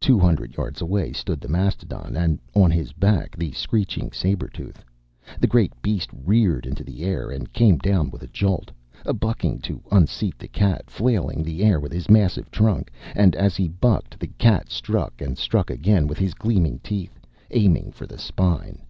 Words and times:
Two 0.00 0.20
hundred 0.20 0.54
yards 0.56 0.80
away 0.80 1.12
stood 1.12 1.40
the 1.40 1.48
mastodon 1.48 2.14
and, 2.16 2.38
on 2.54 2.70
his 2.70 2.92
back, 2.92 3.36
the 3.36 3.50
screeching 3.50 4.12
saber 4.12 4.46
tooth. 4.46 4.84
The 5.40 5.48
great 5.48 5.72
beast 5.82 6.10
reared 6.12 6.64
into 6.64 6.84
the 6.84 7.02
air 7.02 7.32
and 7.32 7.52
came 7.52 7.76
down 7.78 8.10
with 8.12 8.22
a 8.22 8.28
jolt, 8.28 8.70
bucking 9.18 9.58
to 9.62 9.82
unseat 9.90 10.38
the 10.38 10.46
cat, 10.46 10.88
flailing 10.88 11.42
the 11.42 11.64
air 11.64 11.80
with 11.80 11.90
his 11.90 12.08
massive 12.08 12.52
trunk. 12.52 12.92
And 13.16 13.34
as 13.34 13.56
he 13.56 13.66
bucked, 13.66 14.20
the 14.20 14.28
cat 14.28 14.70
struck 14.70 15.20
and 15.20 15.36
struck 15.36 15.70
again 15.70 16.06
with 16.06 16.18
his 16.18 16.34
gleaming 16.34 16.78
teeth, 16.78 17.18
aiming 17.50 17.90
for 17.90 18.06
the 18.06 18.18
spine. 18.18 18.82